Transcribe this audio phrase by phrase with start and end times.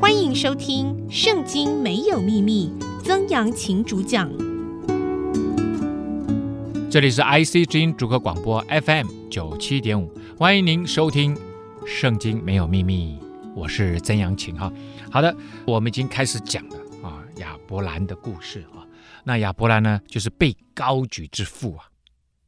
[0.00, 4.30] 欢迎收听《圣经没有秘密》，曾阳晴主讲。
[6.88, 11.34] 这里是 IC 之音主客广播 FM 九七点五，欢迎您收听
[11.84, 13.18] 《圣经没有秘密》，
[13.56, 14.72] 我是曾阳晴哈。
[15.10, 15.34] 好的，
[15.66, 18.86] 我们已经开始讲了啊，亚伯兰的故事啊。
[19.24, 21.84] 那亚伯兰呢，就是被高举之父啊，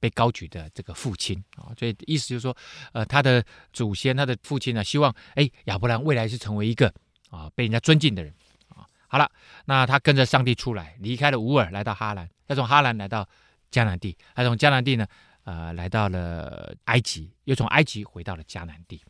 [0.06, 2.56] 被高举的这个父亲啊，所以意思就是说，
[2.92, 6.94] 呃，他的祖先，他的父亲呢，希望哎，亚伯兰未来是成为一个
[7.28, 8.32] 啊被人家尊敬的人
[8.68, 8.86] 啊。
[9.08, 9.28] 好了，
[9.64, 13.28] 那他跟着上帝出来，离开了乌尔，来到哈兰，再从哈兰来到
[13.72, 15.04] 迦南地，他从迦南地呢，
[15.42, 19.02] 呃，来到了埃及，又从埃及回到了迦南地。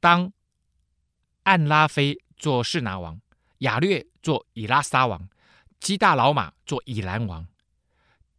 [0.00, 0.32] 当
[1.42, 3.20] 暗拉菲做示拿王，
[3.58, 5.28] 亚略做以拉撒王。
[5.80, 7.46] 基大老玛做以兰王，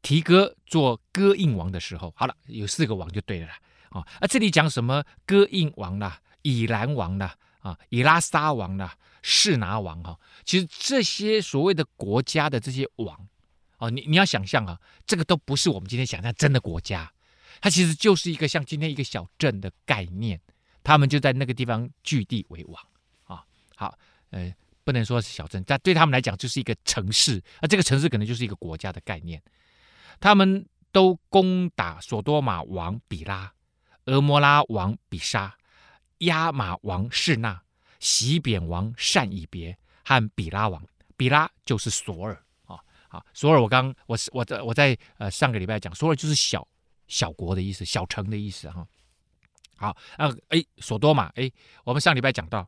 [0.02, 3.58] 提哥做哥印王的时候，好了，有四个王就对了啦。
[3.92, 13.28] 啊，啊，这里讲什么哥印王啦，以兰王啦，啊，以拉撒王啦，士拿王哈，其实这些所谓的国家的这些王，
[13.78, 17.10] 哦，你你要想象啊，这个都不是我们今天想象真的国家，
[17.62, 20.38] 它其实就是一个像今天一个小镇的概念，
[20.84, 22.84] 他们就在那个地方据地为王
[23.24, 23.46] 啊。
[23.76, 23.98] 好，
[24.32, 24.54] 呃。
[24.86, 29.42] 不能说是小镇，但对他们来讲就是一个城市，啊这个城市可能就是一个国家的概念。
[30.20, 30.64] 他们
[30.96, 33.52] 都攻打所多玛王比拉、
[34.06, 35.54] 俄摩拉王比沙、
[36.20, 37.62] 亚玛王示那、
[38.00, 40.82] 洗扁王善以别和比拉王。
[41.18, 42.80] 比拉就是索尔啊，
[43.10, 46.66] 啊，索尔我刚我我在我在呃上个礼拜讲，索尔就是小
[47.10, 48.88] 小国的意思，小城的意思哈。
[49.76, 51.52] 好，啊，哎，所多玛，哎，
[51.84, 52.66] 我们上礼拜讲到。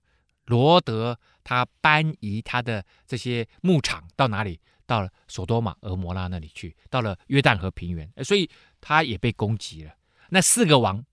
[0.47, 4.59] 罗德他搬移他的这些牧场到哪里？
[4.87, 8.49] 到了所多玛、俄摩拉那里去，到了约旦河平原，所以
[8.81, 9.93] 他也被攻击了。
[10.29, 11.05] 那四个王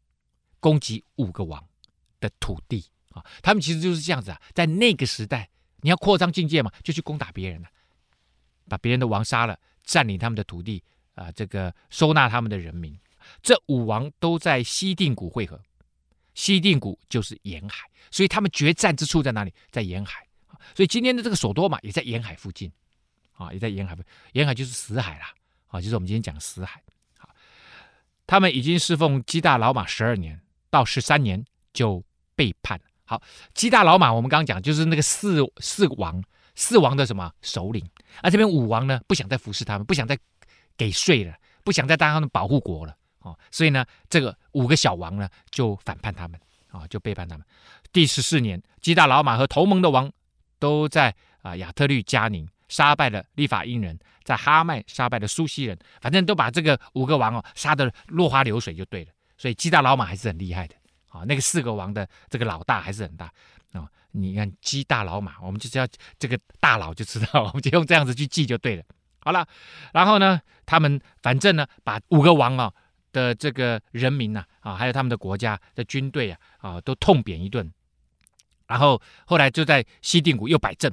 [0.60, 1.62] 攻击五个王
[2.20, 4.40] 的土地啊，他们其实就是这样子啊。
[4.54, 5.50] 在那个时代，
[5.82, 7.68] 你要扩张境界嘛，就去攻打别人了，
[8.68, 10.82] 把别人的王杀了，占领他们的土地
[11.14, 12.98] 啊，这个收纳他们的人民。
[13.42, 15.60] 这五王都在西定谷会合。
[16.34, 19.52] 西定谷就是沿海，所以他们决战之处在哪里？
[19.70, 20.26] 在沿海。
[20.74, 22.72] 所以今天的这个所多玛也在沿海附近，
[23.34, 23.96] 啊，也在沿海。
[24.32, 25.32] 沿海就是死海啦，
[25.68, 26.82] 啊，就是我们今天讲死海。
[27.18, 27.28] 好，
[28.26, 30.40] 他们已经侍奉基大老马十二年，
[30.70, 32.02] 到十三年就
[32.34, 32.80] 背叛。
[33.04, 33.22] 好，
[33.52, 36.22] 基大老马我们刚刚讲就是那个四四王，
[36.54, 37.86] 四王的什么首领？
[38.22, 40.18] 而这边五王呢，不想再服侍他们，不想再
[40.76, 42.96] 给税了，不想再当他们保护国了。
[43.20, 47.46] 哦，所以呢，这个五个小王呢就反叛他们，啊、就背叛他们。
[47.92, 50.10] 第十四年，基大老马和同盟的王
[50.58, 59.12] 都在啊亚特律加宁杀败了利法因人，在哈麦杀败了苏西人，反正都把这个五个王哦杀得落花流水就对了。
[59.38, 60.74] 所以基大老马还是很厉害的，
[61.08, 63.26] 啊、那个四个王的这个老大还是很大
[63.74, 65.86] 啊、你看基大老马，我们就知道
[66.18, 68.82] 这个大佬就知道， 我们就用这样子去记就对了。
[69.20, 69.46] 好了，
[69.92, 72.74] 然后呢，他们反正呢把五个王啊、哦。
[73.14, 77.72] 的这个人民呐，啊，还有他们的国家的军队啊，啊，都痛扁一顿。
[78.66, 80.92] 然后后来就在西定谷又摆阵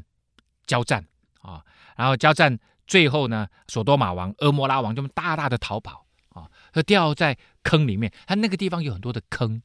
[0.67, 1.03] 交战
[1.41, 1.65] 啊，
[1.95, 2.57] 然后交战
[2.87, 8.11] 最后呢，所多玛王、俄摩拉王就大大的逃跑啊，和掉在坑里面。
[8.25, 9.61] 他那个地方有很多的坑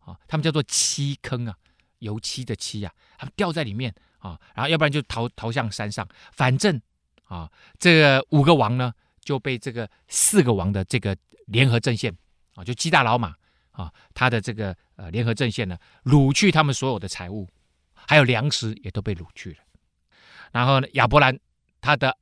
[0.00, 1.56] 啊，他们叫做漆坑啊，
[1.98, 6.06] 油漆的漆啊，他们掉在里面啊，然后要不然就逃逃向山上。
[6.32, 6.80] 反正
[7.24, 11.16] 啊，这个五个王呢就被这个四个王的这个。
[11.46, 12.12] 联合阵线
[12.56, 13.32] 啊，就基大老马
[13.70, 17.48] 啊，他的这个呃联合阵线呢，掳去他们所有的财物，
[17.94, 19.58] 还有粮食也都被掳去了。
[20.56, 21.38] 然后呢，亚伯兰
[21.82, 22.16] 他的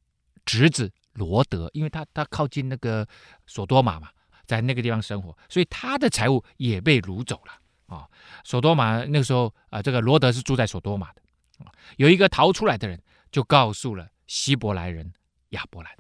[0.45, 3.06] 侄子罗德，因为他他靠近那个
[3.47, 4.11] 所多玛嘛，
[4.45, 8.09] 在那个地方生活，所以他的财物也被掳走了啊。
[8.43, 11.22] 所多玛那个时候啊，这个罗德是住在所多玛的
[11.65, 11.71] 啊。
[11.97, 13.00] 有一个逃出来的人，
[13.31, 15.12] 就告诉了希伯来人
[15.51, 15.93] 亚伯兰。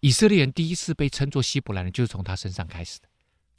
[0.00, 3.08] 以色列人第一次被称作希伯来人，就是从他身上开始的。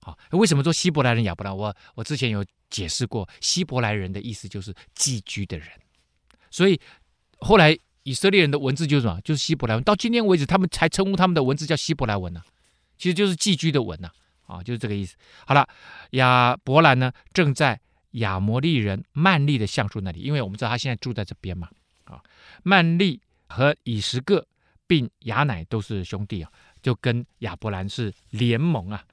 [0.03, 1.57] 好，为什么说希伯来人亚伯兰？
[1.57, 5.67] 我我之前有解释过，希伯来人的意思就是寄居的人。
[6.51, 6.79] 所以
[7.39, 9.19] 后来以色列人的文字就是什么？
[9.21, 9.83] 就是希伯来文。
[9.83, 12.41] 到今天为止，他们才称呼他们的文字叫希伯来文呢、
[12.97, 14.09] 其实就是寄居的文呐。
[14.45, 15.15] 啊，就是这个意思。
[15.45, 15.67] 好了，
[16.11, 17.79] 亚伯兰呢，正在
[18.11, 21.69] 亚摩利人曼利的橡树那里，因为我们知道他现在住在这边嘛。
[22.05, 22.21] 啊，
[22.63, 24.47] 曼利和以实各。
[24.89, 26.49] 并亚乃都是兄弟啊，
[26.81, 29.03] 就跟亚伯兰是联盟啊。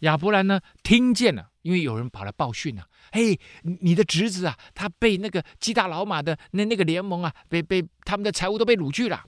[0.00, 9.24] 亚伯兰呢，听见了，因为有人跑来报讯啊，嘿，你的侄子啊，他被那个基大老马的那那个联盟啊，被被他们的财物都被掳去了，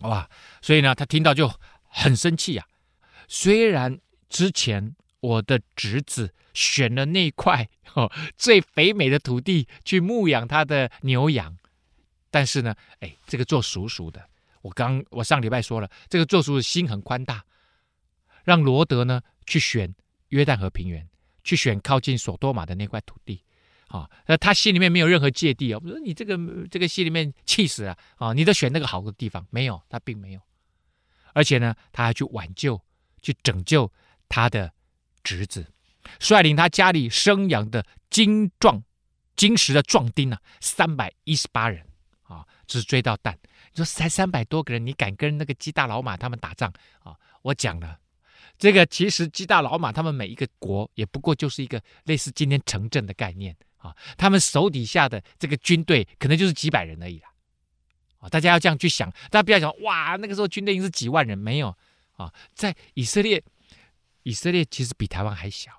[0.00, 0.28] 哇！
[0.60, 1.50] 所以呢，他听到就
[1.82, 2.66] 很生气啊。
[3.26, 3.98] 虽然
[4.28, 11.56] 之前我的侄子选了那块哦最肥美的土地去牧养他的牛羊，
[12.30, 14.28] 但是呢，哎，这个做叔叔的，
[14.62, 17.44] 我刚我上礼拜说了，这个做叔叔心很宽大，
[18.44, 19.94] 让罗德呢去选
[20.28, 21.08] 约旦河平原，
[21.48, 23.42] 去选靠近索多玛的那块土地。
[23.86, 25.80] 啊，那他心里面没有任何芥蒂哦。
[25.82, 26.36] 我说你这个
[26.70, 28.34] 这个心里面气死了啊！
[28.34, 30.40] 你都选那个好的地方，没有，他并没有。
[31.32, 32.78] 而且呢，他还去挽救、
[33.22, 33.90] 去拯救
[34.28, 34.70] 他的
[35.24, 35.66] 侄子，
[36.20, 38.84] 率领他家里生养的精壮、
[39.36, 41.82] 精实的壮丁啊，三百一十八人
[42.24, 43.38] 啊，只追到蛋。
[43.72, 47.16] 你说才三百多个人，你敢跟那个基大老马他们打仗啊？
[47.40, 47.98] 我讲了。
[48.58, 57.28] 这个其实基大老马他们每一个国也不过就是一个类似今天城镇的概念啊，他们手底下的这个军队可能就是几百人而已啦，
[58.18, 61.68] 啊，大家要这样去想，大家不要想哇，那个时候军队已经是几万人，没有
[62.16, 63.40] 啊，在以色列，
[64.24, 65.70] 以色列其实比台湾还小。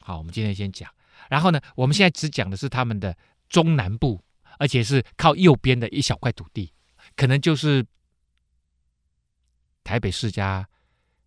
[0.00, 0.92] 好，我们今天先讲，
[1.30, 3.16] 然后呢，我们现在只讲的是他们的
[3.48, 4.20] 中南部，
[4.58, 6.72] 而且是靠右边的一小块土地，
[7.14, 7.86] 可能就是
[9.84, 10.68] 台北市加。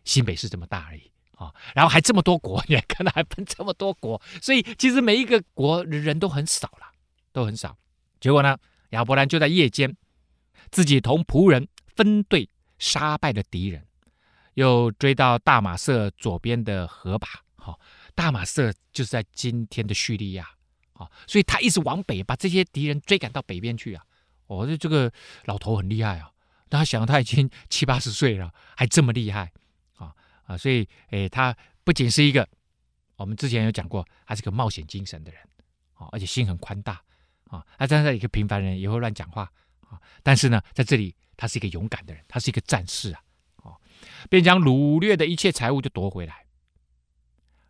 [0.03, 6.91] 新北市这么大而已啊，然后还这么多国，你看到还分这么多国，所以其实每一个国人都很少了，
[7.31, 7.77] 都很少。
[8.19, 8.57] 结果呢，
[8.91, 9.95] 亚伯兰就在夜间，
[10.69, 13.85] 自己同仆人分队杀败了敌人，
[14.53, 17.27] 又追到大马色左边的河坝。
[17.55, 17.79] 好，
[18.13, 20.47] 大马色就是在今天的叙利亚
[20.93, 24.03] 啊，所以他一直往北，把这些敌人追赶到北边去啊。
[24.47, 25.11] 哦，这这个
[25.45, 26.29] 老头很厉害啊，
[26.69, 29.51] 他想他已经七八十岁了，还这么厉害。
[30.51, 31.55] 啊，所以，诶，他
[31.85, 32.45] 不仅是一个，
[33.15, 35.41] 我们之前有讲过，他是个冒险精神的人，
[35.93, 37.01] 啊，而且心很宽大，
[37.45, 39.49] 啊，他站在一个平凡人也会乱讲话，
[39.79, 43.21] 啊，但是呢，在这里他是一个勇敢的人，他是一个战士啊，
[43.63, 43.71] 啊，
[44.29, 46.45] 便将掳掠的一切财物就夺回来，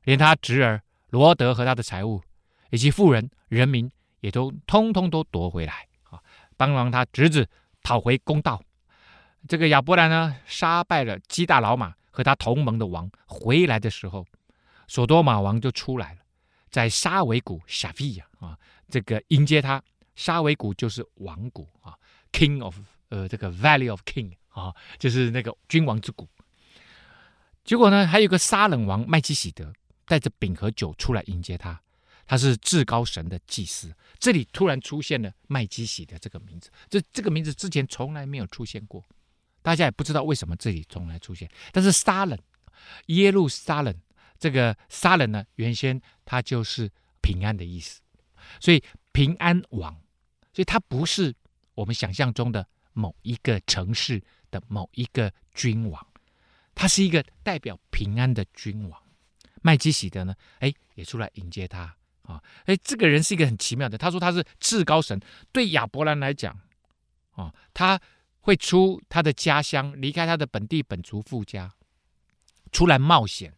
[0.05, 2.23] 连他侄儿罗德和他的财物，
[2.71, 3.91] 以及富人人民
[4.21, 6.19] 也都通通都夺回来，啊，
[6.57, 7.47] 帮忙他侄子
[7.83, 8.59] 讨回公道。
[9.47, 11.93] 这个亚伯兰呢，杀败了基大老马。
[12.11, 14.27] 和他同盟的王回来的时候，
[14.87, 16.19] 索多玛王就出来了，
[16.69, 18.59] 在沙维谷沙菲亚啊，
[18.89, 19.81] 这个迎接他。
[20.13, 21.97] 沙维谷就是王谷啊
[22.33, 22.77] ，King of
[23.09, 26.27] 呃这个 Valley of King 啊，就是那个君王之谷。
[27.63, 29.71] 结果呢，还有个沙冷王麦基洗德
[30.05, 31.81] 带着饼和酒出来迎接他，
[32.27, 33.95] 他是至高神的祭司。
[34.19, 39.03] 这里突然出现了麦基洗德这个名字，这这个名字之前从来没有出现过。
[39.61, 42.37] 大家也不知道为什么这里从来出现，但是撒冷，
[43.07, 43.95] 耶路撒冷，
[44.39, 46.91] 这个撒冷呢，原先它就是
[47.21, 48.01] 平安的意思，
[48.59, 49.93] 所以平安王，
[50.51, 51.35] 所以它不是
[51.75, 54.19] 我们想象中的某一个城市
[54.49, 56.07] 的某一个君王，
[56.73, 58.99] 他是一个代表平安的君王。
[59.61, 65.19] 麦基洗德呢，哎，也出来迎接他啊，哎，这个人是一个很奇妙的，他说他是至高神，
[65.51, 66.59] 对亚伯兰来讲，
[67.33, 68.01] 啊，他。
[68.41, 71.73] 会出他的家乡，离开他的本地本族父家，
[72.71, 73.53] 出来冒险，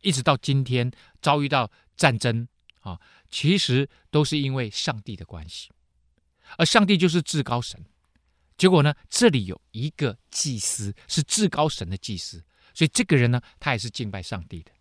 [0.00, 0.90] 一直到今天
[1.20, 2.48] 遭遇到战争
[2.80, 5.70] 啊，其实都是因为上帝的关系，
[6.56, 7.84] 而上帝就是至高神。
[8.56, 12.42] 结果呢，这里有一个祭司是至高神的祭司，
[12.72, 14.72] 所以这个人呢，他也是敬拜上帝的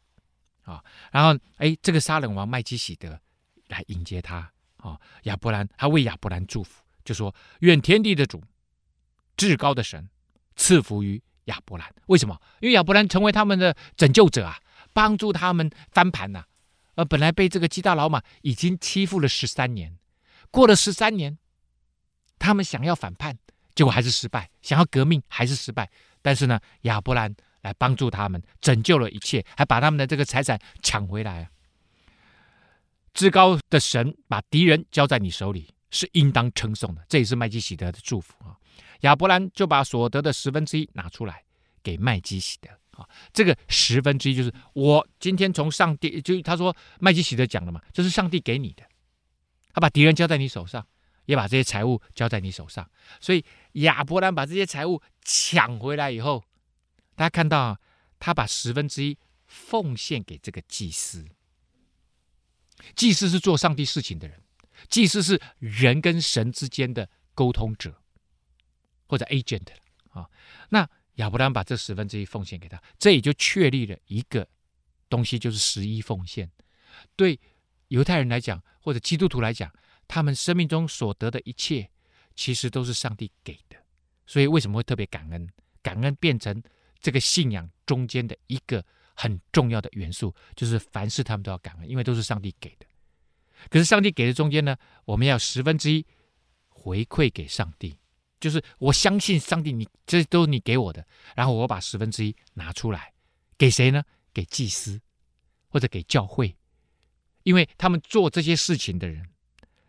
[0.62, 0.84] 啊。
[1.12, 3.20] 然后，哎，这个撒冷王麦基洗德
[3.68, 8.42] 来迎接他啊，亚伯兰他为亚伯兰祝福，就说：愿天地的主。
[9.38, 10.10] 至高的神
[10.56, 12.40] 赐福于亚伯兰，为什么？
[12.60, 14.58] 因为亚伯兰成为他们的拯救者啊，
[14.94, 16.48] 帮助他们翻盘呐、啊。
[16.96, 19.98] 而本来被这个基大老马已经欺负了十三年，
[20.52, 21.38] 过了十三年，
[22.38, 23.38] 他们想要反叛，
[23.74, 25.90] 结果还是失败；想要革命还是失败。
[26.22, 31.50] 但是呢，亚伯兰来帮助他们，拯救了一切，还把他们的这个财产抢回来啊。
[33.14, 37.04] 至高的神把敌人交在你手里，是应当称颂的。
[37.10, 38.56] 这也是麦基洗德的祝福啊。
[39.02, 41.44] 亚伯兰就把所得的十分之一拿出来
[41.82, 42.70] 给麦基洗德。
[42.94, 48.84] 啊，这个十分之一就是我今天从上帝，就他说麦基洗德讲了嘛，这是上帝给你的，
[49.74, 50.86] 他把敌人交在你手上，
[51.26, 52.88] 也把这些财物交在你手上，
[53.20, 56.44] 所以亚伯兰把这些财物抢回来以后，
[57.16, 57.80] 大家看到，
[58.20, 61.26] 他把十分之一奉献给这个祭司，
[62.96, 64.40] 祭司是做上帝事情的人，
[64.88, 68.03] 祭司是人跟神之间的沟通者。
[69.14, 69.68] 或者 agent
[70.10, 70.28] 啊，
[70.70, 74.48] 那亚伯兰把这十分之一奉献给他，这也就确立了一个
[75.08, 76.50] 东西，就是十一奉献。
[77.16, 77.40] 对
[77.90, 79.72] 犹太人来讲，或者基督徒来讲，
[80.08, 81.88] 他们生命中所得的一切，
[82.36, 83.78] 其实都是上帝给的。
[84.26, 85.48] 所以为什么会特别感恩？
[85.84, 86.64] 感恩变成
[87.00, 92.88] 这个信仰中间的一个很重要的元素，就是凡事他们都要感恩，因为都是上帝给的。
[93.70, 96.04] 可是上帝给的中间呢，我们要十分之一
[96.70, 98.00] 回馈给上帝，
[98.44, 103.14] 就是我相信上帝你，这都是你给我的，然后我把十分之一拿出来
[103.58, 104.04] 给谁呢？
[104.34, 105.00] 给祭司
[105.70, 106.54] 或者给教会，
[107.44, 109.26] 因为他们做这些事情的人，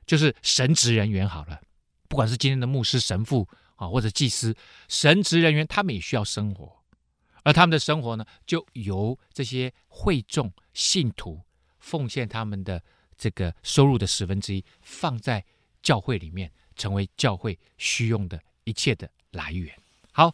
[0.07, 1.29] 就是神职人员。
[1.29, 1.61] 好了，
[2.07, 4.55] 不管是今天的牧师、神父啊，或者祭司，
[4.87, 6.81] 神职人员，他们也需要生活。
[7.43, 11.43] 而他们的生活呢，就由这些会众信徒
[11.81, 12.81] 奉献他们的
[13.19, 15.45] 这个收入的十分之一，放在
[15.83, 19.75] 教会里面，成为教会需用的一切的来源。
[20.13, 20.31] 好，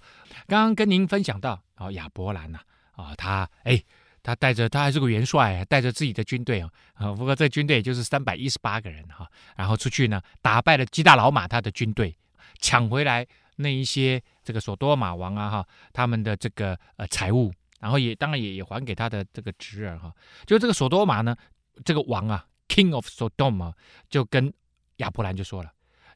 [0.47, 2.61] 刚刚跟您分享到啊，亚伯兰呐，
[2.93, 3.83] 啊，他哎，
[4.23, 12.17] 他带着他还是个元帅，带着自己的军队啊，啊，不过这军队也就是三百一十八个人哈，然后出去呢，打败了基大老马他的军队，
[12.61, 13.27] 抢回来。
[13.57, 20.11] 那一些这个所多玛王啊哈，他们的这个呃财物，然后也当然也也还给他的这个侄儿哈。
[20.47, 21.37] 就这个所多玛呢，
[21.85, 23.75] 这个王啊，King of Sodom 啊，
[24.09, 24.51] 就跟
[24.97, 25.71] 亚伯兰就说了：“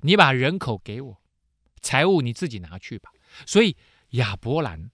[0.05, 1.21] 你把人口给我，
[1.81, 3.11] 财物你自己拿去吧。”
[3.47, 3.77] 所以
[4.11, 4.91] 亚伯兰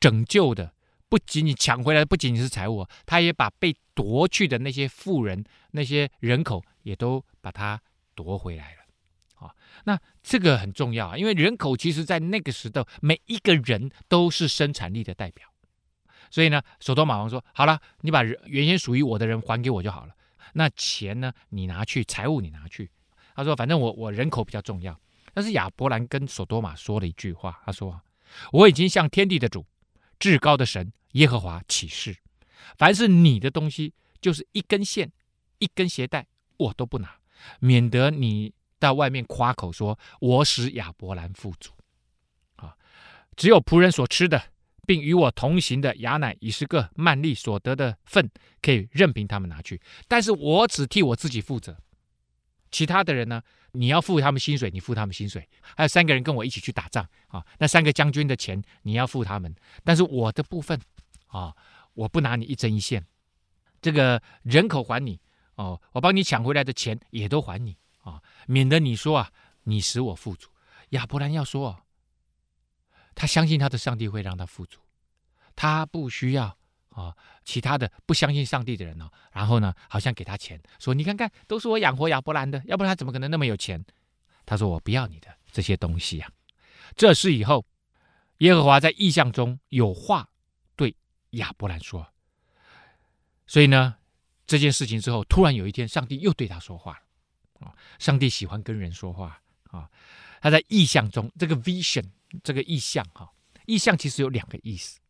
[0.00, 0.74] 拯救的
[1.08, 7.80] 不仅仅抢回来不仅仅是财物，他也把被夺去的那些富人、那些人口也都把他
[8.14, 9.46] 夺回来了。
[9.46, 15.46] 啊，那这个很重要啊，因为人口其实在那个时代，每一个人都是生产力的代表。
[16.30, 20.14] 所以呢，所多马王说：“好了，你把原先属于我的人还给我就好了。
[20.54, 22.90] 那钱呢，你拿去，财物你拿去。”
[23.36, 24.98] 他说：“反正我我人口比较重要。”
[25.32, 28.00] 但是亚伯兰跟所多玛说了一句话，他说
[28.50, 29.64] ：“我已经向天地的主、
[30.18, 32.16] 至高的神耶和华起誓，
[32.78, 35.12] 凡是你的东西，就是一根线、
[35.58, 36.26] 一根鞋带，
[36.56, 37.16] 我都不拿，
[37.60, 41.72] 免得你。”到外面夸口说：“我使亚伯兰富足，
[42.56, 42.76] 啊，
[43.34, 44.50] 只有仆人所吃的，
[44.86, 49.80] 并与我同行的亚乃、以实各、曼利所得的份，可以任凭他们拿去。
[50.06, 51.74] 但是我只替我自己负责。
[52.76, 53.42] 其他的人呢？
[53.72, 55.48] 你要付他们薪水，你付他们薪水。
[55.74, 59.54] 还有三个人跟我一起去打仗啊，那三个将军的钱你要付他们。
[59.82, 60.78] 但是我的部分
[61.28, 61.56] 啊，
[61.94, 63.02] 我不拿你一针一线。
[63.80, 65.18] 这个人口还你
[65.54, 70.50] 哦，我帮你抢回来的钱也都还你。”啊，免得你说啊，你使我富足。
[70.90, 71.80] 亚伯兰要说啊，
[73.14, 74.80] 他相信他的上帝会让他富足，
[75.54, 76.58] 他不需要
[76.96, 79.08] 啊其他的不相信上帝的人呢。
[79.30, 83.84] 然后呢，好像给他钱，说你看看，都是我养活亚伯兰的，要不然他怎么可能那么有钱？
[84.44, 86.32] 他说我不要你的这些东西呀。
[86.96, 87.66] 这事以后，
[88.38, 90.28] 耶和华在异象中有话
[90.74, 90.96] 对
[91.30, 92.06] 亚伯兰说，
[93.46, 93.96] 所以呢，
[94.46, 97.66] 这件事情之后，突然有一天，上帝又对他说话了。
[97.66, 99.90] 啊，上帝喜欢跟人说话啊！
[100.42, 102.04] 他在异象中，这个 vision，
[102.44, 103.32] 这个异象哈，
[103.64, 105.00] 异象其实有两个意思。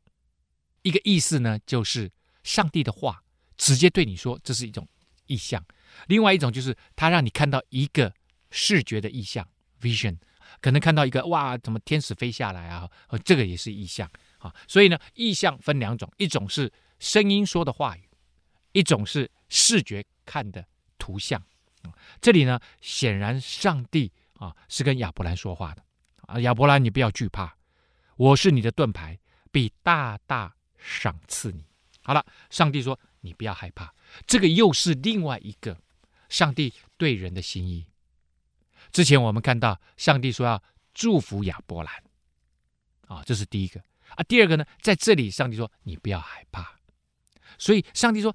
[0.86, 2.08] 一个意思呢，就是
[2.44, 3.20] 上帝的话
[3.56, 4.86] 直接对你说，这是一种
[5.26, 5.60] 意象；
[6.06, 8.14] 另外一种就是他让你看到一个
[8.52, 9.44] 视觉的意象
[9.80, 10.16] vision，
[10.60, 12.88] 可能看到一个哇，怎么天使飞下来啊？
[13.24, 14.54] 这个也是意象啊。
[14.68, 18.08] 所以呢，意象分两种，一种是声音说的话语，
[18.70, 20.64] 一种是视觉看的
[20.98, 21.42] 图像。
[22.20, 25.82] 这里呢，显然上帝啊是跟亚伯兰说话的
[26.22, 27.56] 啊，亚伯兰，你不要惧怕，
[28.16, 29.18] 我是你的盾牌，
[29.50, 30.55] 必大大
[30.86, 31.64] 赏赐你。
[32.02, 33.92] 好了，上帝说你不要害怕，
[34.26, 35.76] 这个又是另外一个
[36.28, 37.86] 上帝对人的心意。
[38.92, 40.62] 之前我们看到上帝说要
[40.94, 41.92] 祝福亚伯兰
[43.08, 44.22] 啊，这是第一个啊。
[44.22, 46.78] 第二个呢，在这里上帝说你不要害怕，
[47.58, 48.34] 所以上帝说，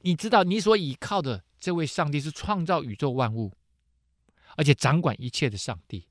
[0.00, 1.44] 你知道你所倚靠的。
[1.60, 3.52] 这位上帝是创造宇宙万物，
[4.56, 6.08] 而且掌管一切的上帝，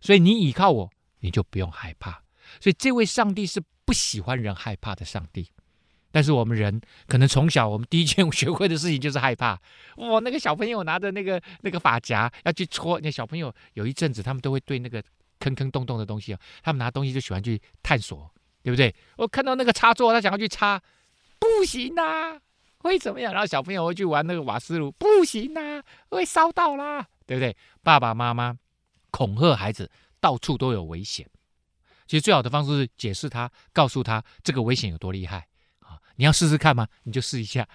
[0.00, 2.22] 所以你倚靠我，你就不用害怕。
[2.60, 5.48] 所以这位上帝是不喜欢人害怕的上帝。
[6.14, 9.58] 但是我们人可能从小，我们第一件学会的事情就是害怕。
[9.96, 15.02] 哇，那个小朋友拿着那个那个发夹要去戳，那小朋友有一阵子，他们都会对那个
[15.40, 18.30] 坑坑洞洞的东西，他们拿东西就喜欢去探索，
[18.62, 18.94] 对不对？
[19.16, 20.80] 我看到那个插座，他想要去插，
[21.38, 22.38] 不行呐。
[22.78, 23.32] 会怎么样？
[23.32, 27.56] 然后小朋友会去玩那个瓦斯炉，不行呐，会烧到啦，对不对？
[27.82, 28.58] 爸爸妈妈
[29.10, 29.88] 恐吓孩子，
[30.20, 31.26] 到处都有危险。
[32.12, 35.96] 其实最好的方式是解释他，告诉他这个危险有多厉害啊！
[36.16, 36.86] 你要试试看吗？
[37.04, 37.66] 你就试一下，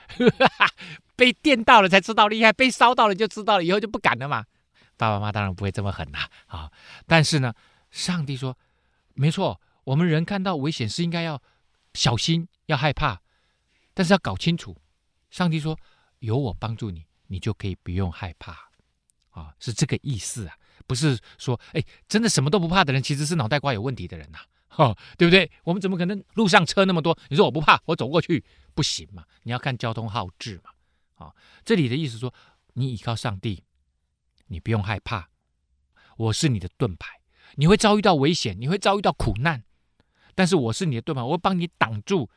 [1.17, 4.45] 被电到了才知道厉害，被烧到了就知道了，以后就不敢了嘛。
[4.95, 6.71] 爸爸妈妈当然不会这么狠呐啊！
[7.07, 7.51] 但是呢，
[7.89, 8.55] 上帝说，
[9.15, 11.41] 没错，我们人看到危险是应该要
[11.95, 13.19] 小心，要害怕，
[13.95, 14.77] 但是要搞清楚。
[15.31, 15.75] 上帝说
[16.21, 18.51] ：“有我帮助你，你就可以不用害怕，
[19.31, 20.55] 啊，是这个意思啊，
[20.87, 24.39] 不是说，哎，真的什么都不怕的人，其实是脑袋瓜有问题的人呐，
[24.77, 25.51] 哦，对不对？
[25.63, 27.15] 我们怎么可能路上车那么多？
[27.29, 29.25] 你说我不怕，我走过去不行嘛？
[29.43, 30.71] 你要看交通号志嘛。
[31.15, 31.33] 啊、
[31.65, 32.33] 这里的意思说，
[32.73, 33.63] 你依靠上帝，
[34.47, 35.29] 你不用害怕，
[36.15, 37.19] 我是你的盾牌。
[37.55, 39.63] 你会遭遇到危险，你会遭遇到苦难，
[40.35, 42.29] 但是我是你的盾牌，我会帮你挡住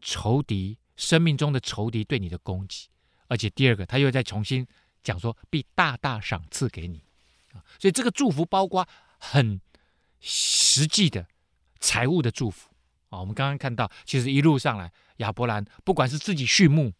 [0.00, 2.88] 仇敌生命中的仇敌对你的攻击。
[3.26, 4.64] 而且第二个，他又再重新
[5.02, 7.03] 讲说，必大大赏赐给你。
[7.78, 8.86] 所以这个祝福包括
[9.18, 9.60] 很
[10.20, 11.26] 实际的
[11.80, 12.70] 财务的祝福
[13.10, 13.20] 啊。
[13.20, 16.92] 我们刚刚看到，其实一路上来，亚伯兰不管是自己畜牧，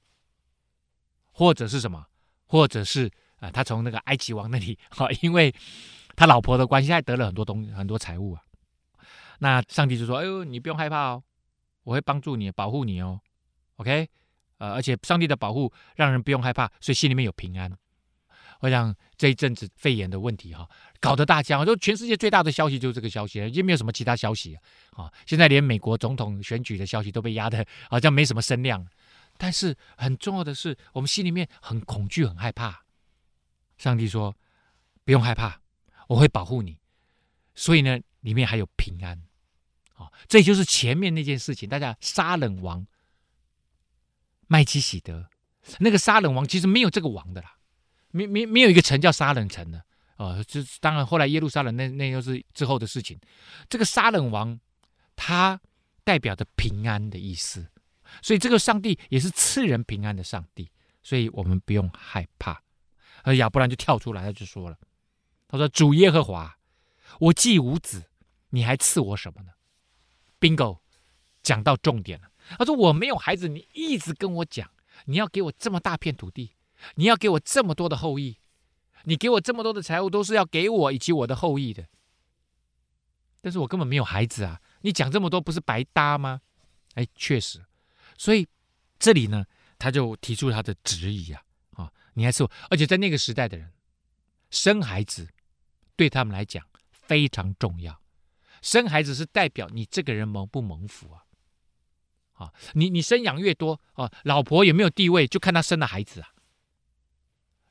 [1.33, 2.07] 或者是什么，
[2.47, 5.55] 或者是啊，他从那个埃及王那里啊，因为。
[6.17, 8.43] 他老婆的关系，还得了很多东，很多财物啊。
[9.41, 11.25] 那上帝就说：“哎呦，你不用害怕哦，
[11.83, 13.21] 我会帮助你，保护你哦。
[13.79, 14.09] ”OK，
[14.59, 17.77] 呃，而且上帝的保护让人不用害怕，所以心里面有平安。
[18.65, 20.67] 我想这一阵子肺炎的问题哈，
[20.99, 24.59] 搞得大家就全世界最大的消息就是这个消息，已经没有什么其他消息
[24.93, 25.13] 啊。
[25.27, 28.87] 现在连美国总统选举的消息都被压得 好像没什么声量。
[29.37, 32.85] 但是很重要的是，我们心里面很恐惧、很害怕。
[33.77, 34.35] 上帝说
[35.05, 35.61] ：“不用害怕。”
[36.09, 36.79] 我会保护你，
[37.55, 39.23] 所以呢，里面还有平安，
[39.95, 41.69] 啊，这就是前面那件事情。
[41.69, 42.87] 大家沙冷王
[44.47, 45.29] 麦基洗德，
[45.81, 47.57] 那个沙冷王其实没有这个王的啦，
[48.15, 49.83] 没没没有一个城叫杀人城的，
[50.19, 53.19] 哦，就当然后来耶路撒冷那那又是之后的事情。
[53.69, 54.59] 这个杀人王，
[55.17, 55.61] 他
[56.05, 57.67] 代表着平安的意思，
[58.23, 60.71] 所以这个上帝也是赐人平安的上帝，
[61.03, 62.63] 所以我们不用害怕。
[63.25, 64.79] 而亚伯兰就跳出来，他就说了。
[65.49, 66.57] 他说：“主耶和华，
[67.19, 68.05] 我既无子，
[68.51, 69.53] 你还赐我什么呢
[70.41, 70.79] ？”Bingo，
[71.43, 72.31] 讲到重点了。
[72.59, 74.71] 他说：“我没有孩子，你一直跟我讲，
[75.05, 76.54] 你要给我这么大片土地，
[76.95, 78.39] 你要给我这么多的后裔，
[79.05, 81.87] 你给我这么多的财物，都是要给我以及我的后裔的。
[83.41, 84.61] 但是我根本没有孩子啊！
[84.81, 86.41] 你讲这么多，不是白搭吗？”
[86.95, 87.65] 哎，确实。
[88.17, 88.47] 所以
[88.99, 89.45] 这里呢，
[89.79, 91.43] 他就提出他的质疑啊！
[91.73, 93.73] 啊，你还是，而且在那个时代的人
[94.51, 95.29] 生孩子。
[95.97, 98.03] 对他们来讲非常重要，
[98.61, 101.23] 生孩子是代表你这个人蒙不蒙福啊！
[102.33, 106.34] 啊，你你生养越多啊，老婆有没有地位就看他生的孩子啊。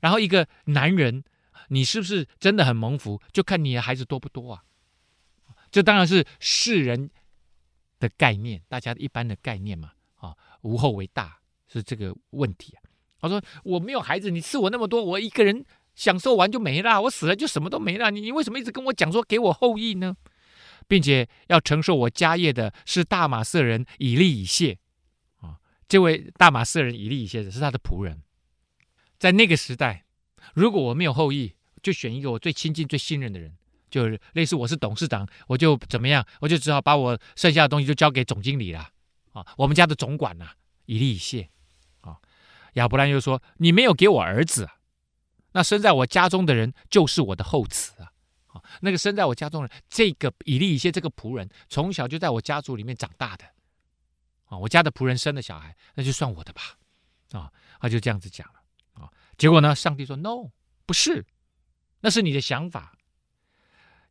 [0.04, 1.24] 然后一个男人，
[1.70, 4.64] 你是不是真的很蒙福，就看你的孩子多不多啊？
[5.72, 7.10] 这当然是世人
[8.00, 9.94] 的概念，大家一般的概念嘛。
[10.18, 11.40] 啊，无后为大
[11.72, 12.84] 是这个问题啊。
[13.22, 15.66] 他说我没有孩子，你赐我那么多，我一个人。
[15.96, 18.10] 享受完就没了，我死了就什么都没了。
[18.10, 20.18] 你你为什么一直跟我讲说给我后裔呢？
[20.88, 24.80] 并且要承受我家业的是大马色人以利以谢
[25.38, 28.24] 啊，这位大马色人以利以谢是他的仆人。
[29.24, 30.04] 在那个时代，
[30.54, 33.56] 如果我没有后裔，就选一个我最亲近、最信任的人，
[33.90, 38.90] 就是类似我是董事长，我就怎么样，我就只好把我剩下的东西就交给总经理了
[39.32, 40.50] 啊，我们家的总管呐，
[40.88, 41.50] 以利以谢
[42.02, 42.18] 啊。
[42.74, 44.70] 亚伯兰又说：“你没有给我儿子。”
[45.56, 48.12] 那生在我家中的人就是我的后子啊！
[48.48, 53.46] 啊，那个生在我家中的人，这个以利以谢这个仆人，从小就在我家族里面长大的
[54.48, 56.78] 啊，我家的仆人生的小孩，那就算我的吧！
[57.32, 58.63] 啊，他就这样子讲了。
[59.38, 60.52] 结果呢，上帝说：“No，
[60.86, 61.26] 不是，
[62.02, 62.98] 那是你的想法。”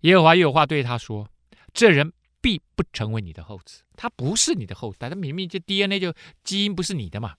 [0.03, 1.29] 耶和华又有话对他说
[1.73, 7.37] ：“这人必不成为你的后子，他不是你的后代，他明明就 DNA 就基因不是你的嘛，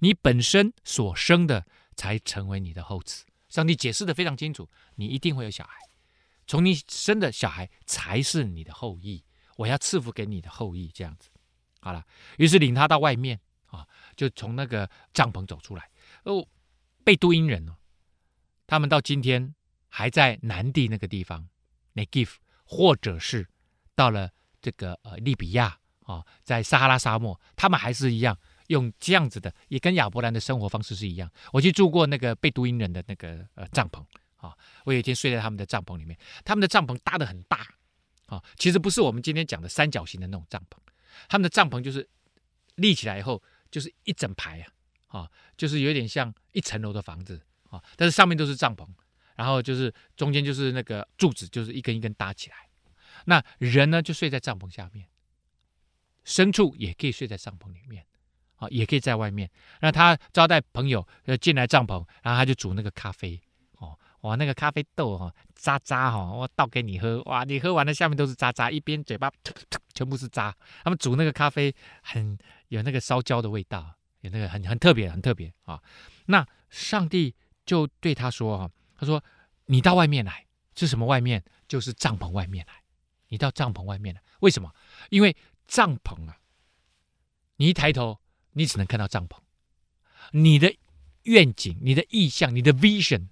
[0.00, 5.78] 你本身所生的才成为你的后子。”上帝解释得非常清楚，你一定会有小孩，
[6.46, 9.24] 从你生的小孩才是你的后裔，
[9.56, 11.30] 我要赐福给你的后裔，这样子，
[11.80, 12.04] 好了，
[12.36, 15.88] 于是领他到外面啊，就从那个帐篷走出来。
[16.24, 16.44] 哦，
[17.04, 17.76] 贝都因人哦，
[18.66, 19.54] 他们到今天
[19.88, 21.48] 还在南地那个地方
[21.94, 22.30] ，Negev，
[22.64, 23.46] 或者是
[23.94, 28.38] 到了这个呃利比亚啊，在撒哈拉沙漠，他们还是一样。
[28.68, 31.30] 用这样子的，也跟亚伯兰的生活方式是一样。
[31.52, 34.02] 我去住过那个贝都因人的那个呃帐篷
[34.36, 37.68] 啊，我有一天睡在他们的帐篷里面，他们的帐篷搭得很大
[38.24, 40.78] 啊，其实不是我们今天讲的三角形的那种帐篷，
[41.28, 42.08] 他们的帐篷就是
[42.76, 44.72] 立起来以后就是一整排啊，
[45.18, 48.86] 啊，就是有点像一层楼的房子啊，但是上面都是帐篷，
[49.36, 52.56] 然后就是中间就是那个柱子，就是一根一根搭起来，
[53.26, 55.06] 那人呢就睡在帐篷下面，
[56.24, 58.04] 牲畜也可以睡在帐篷里面。
[58.56, 59.50] 啊，也可以在外面。
[59.80, 63.38] 那他招待朋友，呃，进来帐篷，然后他就煮那个咖啡。
[63.78, 67.20] 哦，哇，那个咖啡豆哈，渣渣哈，我倒给你喝。
[67.24, 70.56] 哇，你喝完了，下面都是渣渣，一边嘴巴吐 吐全部是渣。
[70.84, 73.96] 他们煮那个咖啡很有那个烧焦的味道，
[74.30, 75.82] 那个很很特别，很特别啊。
[76.26, 77.34] 那上帝
[77.64, 79.22] 就对他说哈，他说
[79.66, 81.42] 你到外面来，是什么外面？
[81.66, 82.74] 就是帐篷外面来。
[83.28, 84.22] 你到帐篷外面来。
[84.40, 84.74] 为什么？
[85.10, 85.34] 因为
[85.66, 86.36] 帐篷啊，
[87.56, 88.20] 你一抬头，
[88.52, 89.38] 你只能看到帐篷。
[90.32, 90.74] 你的
[91.22, 93.28] 愿景、你的意向、你的 vision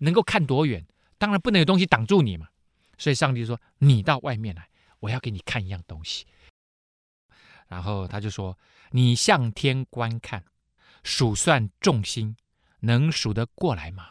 [0.00, 0.84] 能够看多远？
[1.18, 2.48] 当然不能有东西挡住你嘛。
[2.96, 6.26] 所以上帝说：“你到外面来，我要给你看一样东西。”
[7.68, 8.58] 然后他就说
[8.90, 10.44] ：“你向天观看，
[11.04, 12.34] 数算众星，
[12.80, 14.10] 能数得过来吗？”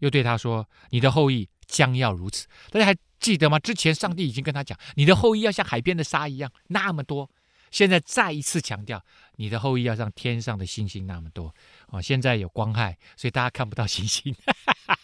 [0.00, 3.58] 又对他说：“你的后裔将要如此。”大家还记得吗？
[3.58, 7.30] 之前上帝已经跟他讲：“你的后裔要像海边的沙一样，那么多。”
[7.70, 9.04] 现在再一次强调
[9.36, 11.54] ：“你的后裔要像天上的星星那么多。”
[11.88, 14.34] 哦，现在有光害，所以大家看不到星星。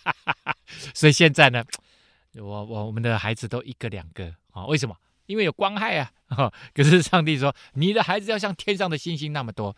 [0.93, 1.65] 所以现在呢？
[2.35, 4.67] 我我我们的孩子都一个两个啊？
[4.67, 4.97] 为什么？
[5.27, 6.13] 因为有光害啊！
[6.75, 9.77] 可是上帝说，你的孩子要像天上的星星那么多。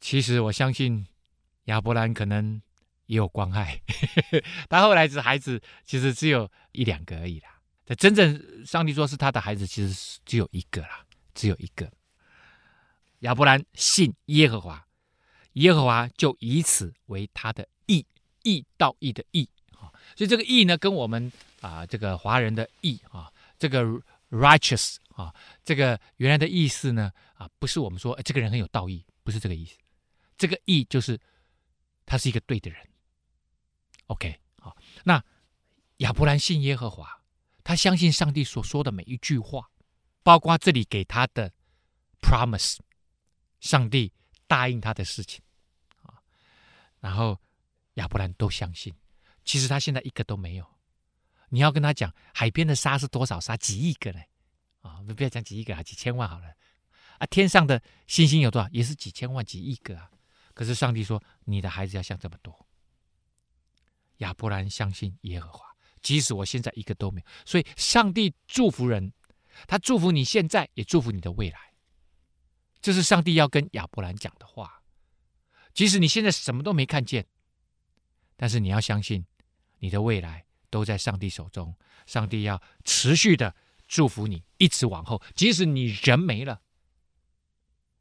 [0.00, 1.06] 其实我相信
[1.64, 2.60] 亚伯兰可能
[3.06, 3.80] 也有光害，
[4.68, 7.48] 他后来的孩子其实只有一两个而已啦。
[7.84, 11.04] 这真正上帝说是他的孩子，其实只有一个啦，
[11.34, 11.90] 只有一个。
[13.20, 14.86] 亚伯兰信耶和华，
[15.54, 18.04] 耶和华就以此为他的义，
[18.42, 19.48] 义道义的义。
[20.14, 23.82] 所以这个义呢，跟我们啊这个华人的义啊，这个
[24.30, 25.34] righteous 啊，
[25.64, 29.76] 这个原来的意思呢啊，不是我们说哎这个人很有道义，不是这个意思。
[30.36, 31.18] 这个义就是
[32.04, 32.86] 他是一个对的人。
[34.06, 35.24] OK，好，那
[35.98, 37.22] 亚伯兰信耶和华，
[37.64, 39.70] 他相信上帝所说的每一句话，
[40.22, 41.52] 包括这里给他的
[42.20, 42.76] promise，
[43.60, 44.12] 上帝
[44.46, 45.40] 答应他的事情
[46.02, 46.20] 啊，
[47.00, 47.40] 然后
[47.94, 48.94] 亚伯兰都相信。
[49.44, 50.75] 其实他现在一个都没有，
[51.48, 53.56] 你要跟他讲海边的沙是多少沙？
[53.56, 54.20] 几亿个呢？
[54.80, 56.46] 啊，不要讲几亿个啊，几千万好了。
[57.18, 58.68] 啊，天上的星星有多少？
[58.70, 60.10] 也是几千万、几亿个啊。
[60.54, 62.66] 可是上帝说，你的孩子要像这么多。
[64.18, 65.66] 亚伯兰相信耶和华，
[66.02, 67.26] 即使我现在一个都没有。
[67.44, 69.12] 所以上帝祝福人，
[69.66, 71.58] 他祝福你现在，也祝福你的未来。
[72.80, 74.82] 这是上帝要跟亚伯兰讲的话。
[75.74, 77.26] 即使你现在什么都没看见，
[78.36, 79.24] 但是你要相信。
[79.78, 81.74] 你的未来都在上帝手中，
[82.06, 83.54] 上帝要持续的
[83.86, 86.60] 祝福你，一直往后，即使你人没了，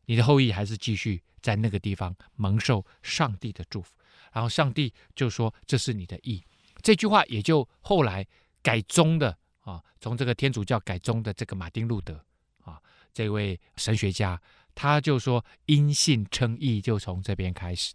[0.06, 3.94] 你的后裔还是继续在那个地方蒙受上帝的祝福。
[4.32, 6.44] 然后上帝就说：“这是你的意。”
[6.84, 8.28] 这句话也就后来
[8.62, 12.22] 改宗的啊，从这个天主教改宗的这个马丁路德
[12.64, 12.82] 啊，
[13.14, 14.42] 这位神学家，
[14.74, 17.94] 他就说：“因信称义，就从这边开始，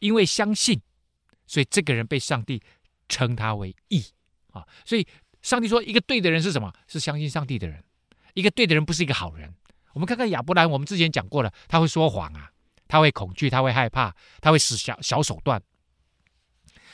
[0.00, 0.80] 因为相信，
[1.46, 2.60] 所以这个人被上帝。”
[3.10, 4.02] 称他为义
[4.52, 5.06] 啊，所以
[5.42, 6.72] 上帝说，一个对的人是什么？
[6.86, 7.84] 是相信上帝的人。
[8.34, 9.54] 一个对的人不是一个好人。
[9.92, 12.52] 我们看看亚伯兰，我们之前讲过了，他会说谎啊，
[12.86, 15.60] 他会恐惧，他会害怕，他会使小小手段。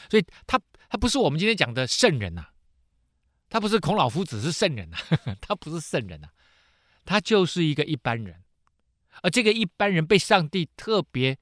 [0.08, 2.50] 所以他他不是我们今天讲的圣人呐、啊，
[3.50, 4.96] 他不是孔老夫子是圣人呐，
[5.42, 6.28] 他不是圣人呐、
[7.04, 8.42] 他就是一个一般人。
[9.22, 11.36] 而这个一般人被上帝特别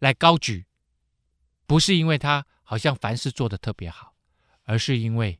[0.00, 0.66] 来高举，
[1.66, 2.46] 不是因为他。
[2.72, 4.14] 好像凡事做得特别好，
[4.62, 5.38] 而是因为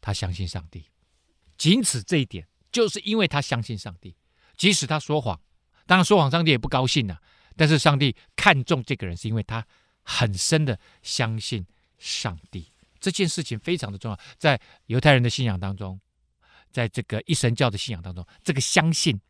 [0.00, 0.88] 他相信上帝。
[1.58, 4.16] 仅此这一点，就是因为他相信上帝。
[4.56, 5.40] 即使他说谎，
[5.84, 7.22] 当然说谎，上帝也不高兴呐、啊。
[7.56, 9.66] 但是上帝看重这个人，是因为他
[10.04, 11.66] 很深的相信
[11.98, 12.70] 上帝。
[13.00, 16.00] 这件事情非常的重要，在犹太人的信仰当中，
[16.70, 19.20] 在这个一神教的信仰当中，这个相信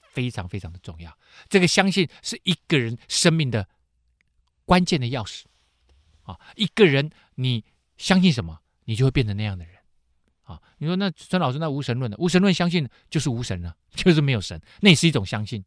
[0.00, 1.14] 非常非常的重要。
[1.50, 3.68] 这个相信是一个人生命的
[4.64, 5.42] 关键的钥匙。
[6.26, 7.64] 啊，一个人你
[7.96, 9.74] 相信什么，你就会变成那样的人。
[10.42, 15.64] 啊，你说那孙老师那无神论的，无神论相信就是无神了， 就是没有神，那也是一种相信。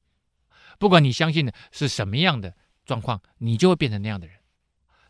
[0.77, 4.37] 不管你相信的是什么样的状况，你就会变成那样的人。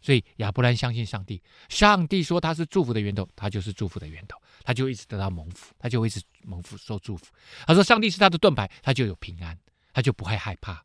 [0.02, 7.26] 所以亚伯兰相信上帝，上帝说他是祝福的源头，他就是祝福的源头，他就一直得到蒙福，他就会一直蒙福受祝福。
[7.68, 9.56] 他说上帝是他的盾牌，他就有平安，
[9.94, 10.84] 他就不会害怕。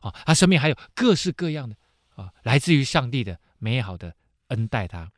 [0.00, 1.76] 啊，他身边还有各式各样的
[2.16, 3.38] 啊，来自于上帝的。
[3.58, 4.14] 美好的
[4.48, 5.10] 恩待他，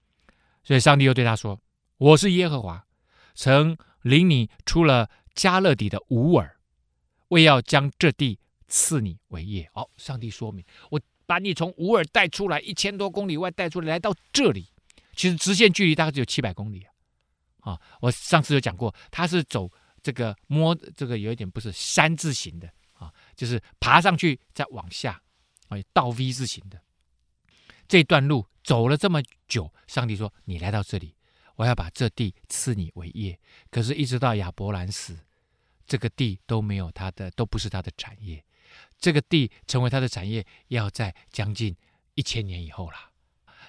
[0.63, 1.61] 所以上帝又对他说
[1.99, 2.87] ：“我是耶和华，
[3.35, 6.59] 曾领你出了加勒底的吾尔，
[7.29, 14.69] 为要将这地赐你为业。”哦，上帝说明，我把你从吾尔带出来一千多公里外带出来，来到这里，
[15.15, 16.85] 其实直线距离大概只有七百公里
[17.61, 17.73] 啊！
[17.73, 19.71] 啊，我上次有讲过，他是走
[20.03, 25.21] 这个摸这个有一点不是山字形的啊，就是爬上去再往下，
[25.69, 26.81] 啊，倒 V 字形的。
[27.89, 31.15] 这段路走了这么久，上帝说：“你来到这里，
[31.57, 33.39] 我要把这地赐你为业。”
[33.71, 35.19] 可是，一直到亚伯兰死，
[35.87, 38.45] 这个地都没有他的，都不是他的产业。
[38.99, 41.75] 这个地成为他的产业，要在将近
[42.15, 42.97] 一千年以后了。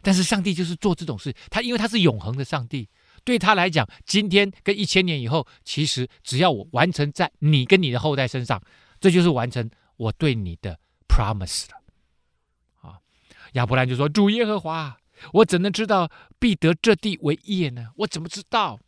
[0.01, 2.89] 但是，上帝就是做这种事，他因为他是永恒的上帝，
[3.23, 8.61] 对他来讲，今天跟一千年以后，其实只要我完成在你跟你的后代身上，
[8.99, 10.77] 这就是完成我对你的
[11.07, 11.78] promise 了。
[13.53, 14.97] 亚伯兰就说：“主耶和华，
[15.33, 16.09] 我怎能知道
[16.39, 17.89] 必得这地为业呢？
[17.97, 18.79] 我怎么知道？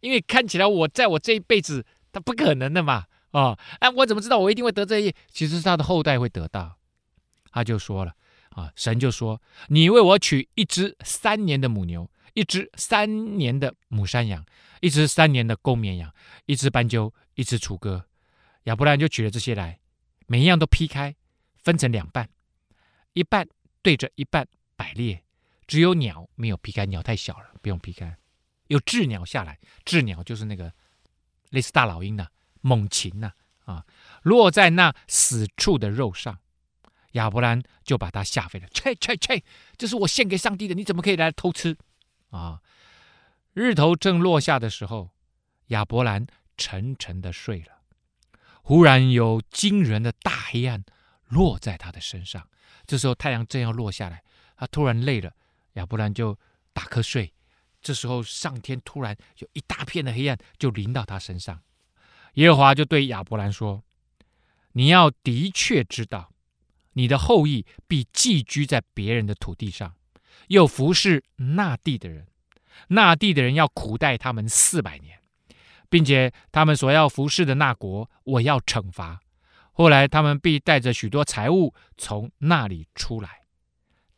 [0.00, 3.06] 因为看起来我在我这一辈子，他不可能的嘛。
[3.32, 5.14] 啊，哎，我怎么知道我一定会得这业？
[5.28, 6.78] 其实是他的后代会得到。”
[7.52, 8.14] 他就说了。
[8.50, 14.44] 啊，神就说：“你为我取一只三年的母牛，一只三年的母山羊，
[14.80, 16.12] 一只三年的公绵羊，
[16.46, 18.04] 一只斑鸠，一只雏鸽。”
[18.64, 19.78] 亚伯兰就取了这些来，
[20.26, 21.14] 每一样都劈开，
[21.62, 22.28] 分成两半，
[23.12, 23.46] 一半
[23.82, 25.24] 对着一半摆列。
[25.66, 28.16] 只有鸟没有劈开，鸟太小了，不用劈开。
[28.66, 30.72] 有雉鸟下来，雉鸟就是那个
[31.50, 33.32] 类似大老鹰的、猛禽呐，
[33.64, 33.86] 啊，
[34.22, 36.38] 落在那死处的肉上。
[37.12, 39.42] 亚伯兰就把他吓飞了，切切切！
[39.76, 41.76] 这是我献给上帝的，你怎么可以来偷吃？
[42.30, 42.60] 啊！
[43.52, 45.10] 日头正落下的时候，
[45.66, 47.82] 亚伯兰沉沉的睡了。
[48.62, 50.84] 忽然有惊人的大黑暗
[51.26, 52.48] 落在他的身上。
[52.86, 54.22] 这时候太阳正要落下来，
[54.56, 55.32] 他突然累了，
[55.74, 56.38] 亚伯兰就
[56.72, 57.32] 打瞌睡。
[57.80, 61.60] 这时候上天突然有一大片的黑暗就临到他身上。
[62.34, 63.82] 耶和华就对亚伯兰说
[64.72, 66.32] ：“你要的确知道。”
[66.94, 69.94] 你的后裔必寄居在别人的土地上，
[70.48, 72.26] 又服侍那地的人。
[72.88, 75.20] 那地的人要苦待他们四百年，
[75.88, 79.20] 并且他们所要服侍的那国，我要惩罚。
[79.72, 83.42] 后来他们必带着许多财物从那里出来。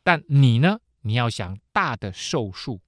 [0.03, 0.79] 但你呢？
[1.05, 2.79] 你要想大的寿数，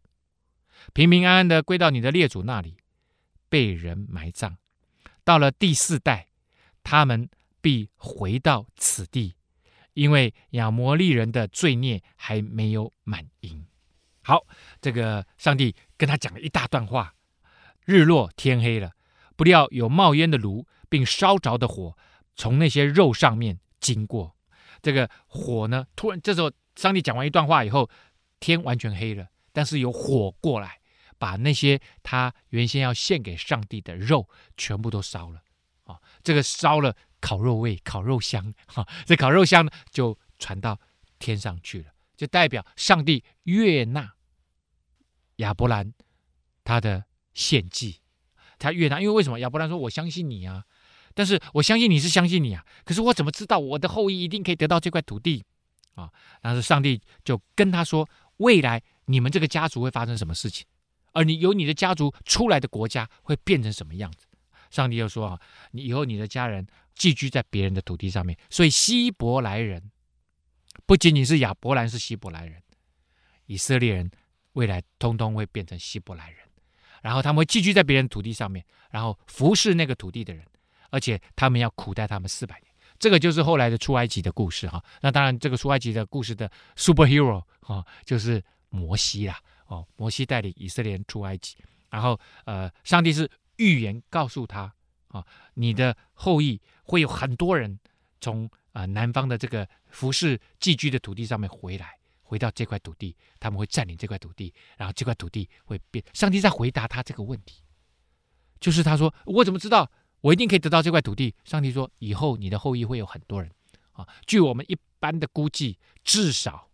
[0.94, 2.78] 平平安安的归到你的列祖那里，
[3.50, 4.58] 被人埋葬。
[5.26, 6.30] 到了第四代，
[6.82, 9.36] 他们必回到此地。
[9.96, 13.66] 因为亚摩利人的罪孽还没有满盈。
[14.24, 14.46] 好，
[14.80, 17.16] 这个上帝跟他讲了一大段话。
[17.86, 18.92] 日落天黑了，
[19.36, 21.98] 不料有冒烟的炉，并烧着的火
[22.36, 24.36] 从那些肉上面经过。
[24.82, 27.90] 这个火呢，突然这时候上帝讲完一段话以后，
[28.40, 30.80] 天完全黑了，但是有火过来，
[31.18, 35.42] 把那些他原先要献给上帝的肉全部都烧了。
[35.86, 36.96] 啊，这个烧了。
[37.22, 40.80] 烤肉味、烤肉香，哈，这烤肉香呢就传到
[41.18, 44.14] 天上去了，就代表上帝悦纳
[45.38, 45.92] 亚伯兰
[46.64, 48.02] 他的献祭，
[48.60, 49.40] 他悦纳，因为为什么？
[49.40, 50.66] 亚伯兰说：“我相信你啊，
[51.16, 55.44] 但是我相信你是相信你啊，可是我怎么知道我的后裔一定可以得到这块土地
[55.96, 56.08] 啊？”
[56.40, 60.68] 但是上帝就跟他说：“未来你们这个家族会发生什么事情，
[61.14, 64.28] 而你由你的家族出来的国家会变成什么样子？”
[64.70, 65.40] 上帝又说：“啊，
[65.72, 69.92] 你以后你的家人。”寄居在别人的土地上面，所以希伯来人
[70.86, 72.64] 不仅仅是亚伯兰是希伯来人，
[73.48, 74.10] 以色列人
[74.54, 76.40] 未来通通会变成希伯来人，
[77.02, 80.46] 然后他们会寄居在别人土地上面，然后服侍那个土地的人，
[80.96, 82.74] 而且他们要苦待他们四百年。
[82.98, 84.82] 这个就是后来的出埃及的故事哈。
[85.02, 89.38] 那当然，这个出埃及的故事的 superhero 哈，就是摩西啦。
[89.68, 91.58] 哦，摩西带领以色列人出埃及，
[91.90, 94.74] 然后呃，上帝是预言告诉他。
[95.10, 97.80] 啊，你的后裔会有很多人
[98.20, 106.04] 从、呃、南方的这个服侍寄居的土地上面回来，回到这块土地，他们会占领这块土地，然后这块土地会变。
[106.14, 107.64] 上帝在回答他这个问题，
[108.60, 109.90] 就是他说：“我怎么知道
[110.26, 113.52] 我一定可以得到这块土地？”上帝说：“以后你的后裔会有很多人
[113.92, 116.68] 啊，据我们一般的估计，至少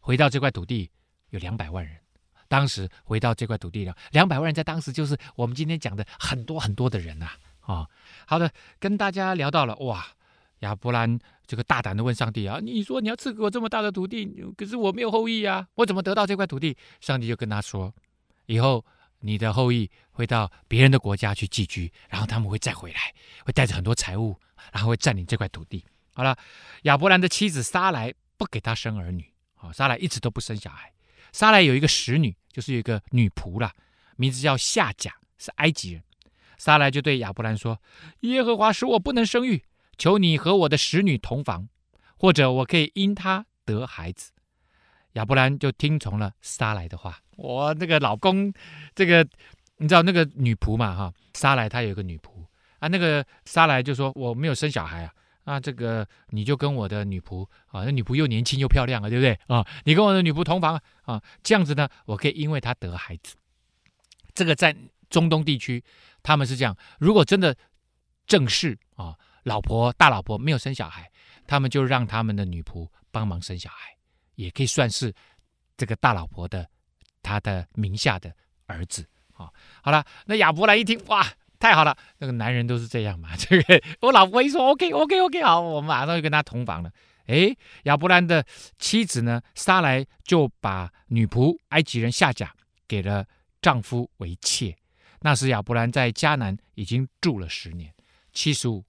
[0.00, 0.90] 回到这块土地
[1.30, 1.96] 有两百万人。
[2.48, 7.86] 当时回到这块土地了，两百万人在当时就是我们今天讲的很多很多的人啊。”啊、
[8.26, 10.04] 好的，跟大家聊到了哇，
[10.60, 16.76] 亚伯兰这个大胆的问上帝啊，你说你要赐给我这么大的土地，可是我没有后裔啊，我怎么得到这块土地？
[17.00, 17.94] 上帝就跟他说，
[18.46, 18.82] 以后
[19.20, 24.38] 你的后裔会到别人的国家去寄居，然后他们会再回来，会带着很多财物，
[24.72, 25.84] 然后会占领这块土地。
[26.14, 26.36] 好了，
[26.82, 29.22] 亚伯兰的妻子撒莱不给他生儿女，
[29.54, 30.92] 啊、哦，撒莱一直都不生小孩。
[31.32, 33.72] 撒莱有一个使女，就是有一个女仆啦，
[34.16, 36.02] 名字叫夏甲，是埃及人。
[36.56, 37.80] 撒莱就对亚伯兰说
[38.20, 39.64] ：“耶和华使我不能生育，
[39.96, 41.68] 求你和我的使女同房，
[42.16, 44.32] 或者我可以因她得孩子。”
[45.12, 47.18] 亚伯兰就听从了撒莱的话。
[47.36, 48.52] 我那个老公，
[48.94, 49.26] 这个
[49.76, 50.94] 你知道那个女仆嘛？
[50.94, 52.44] 哈，撒莱她有一个女仆
[52.78, 52.88] 啊。
[52.88, 55.12] 那个撒莱就说：“我没有生小孩啊，
[55.44, 59.66] 啊，这个你就跟我的女仆啊，那女仆又年轻又漂亮啊，对不对啊？
[59.84, 63.36] 你跟我的女仆同房啊，这样子呢，我可以因为她得孩子。”
[64.34, 64.76] 这个在
[65.10, 65.82] 中东地区。
[66.20, 67.56] 他们是这样，如果真的
[68.26, 71.10] 正室啊，老婆大老婆没有生小孩，
[71.46, 73.96] 他们就让他们的女仆帮忙生小孩，
[74.38, 75.12] 也可以算是
[75.76, 76.64] 这个大老婆的
[77.22, 78.32] 他的名下的
[78.66, 79.04] 儿子。
[79.34, 79.50] 啊，
[79.82, 81.26] 好了，那亚伯兰一听，哇，
[81.58, 83.34] 太好了，那个男人都是这样嘛。
[83.38, 86.90] 这个我老婆一说，OK，OK，OK，好，我马上就跟他同房了。
[87.26, 88.44] 哎，亚伯兰的
[88.78, 92.54] 妻子呢，撒莱就把女仆埃及人夏甲
[92.86, 93.26] 给了
[93.60, 94.76] 丈夫为妾。
[95.20, 97.92] 那时亚伯兰在迦南已经住了十年，
[98.32, 98.84] 七十五